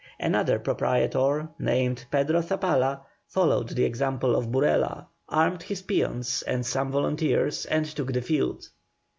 Another 0.19 0.57
proprietor, 0.57 1.49
named 1.59 2.05
Pedro 2.09 2.41
Zabala, 2.41 3.01
followed 3.27 3.69
the 3.69 3.83
example 3.83 4.35
of 4.35 4.47
Burela, 4.47 5.05
armed 5.29 5.61
his 5.61 5.83
peons 5.83 6.41
and 6.47 6.65
some 6.65 6.89
volunteers 6.91 7.67
and 7.67 7.85
took 7.85 8.11
the 8.11 8.23
field. 8.23 8.67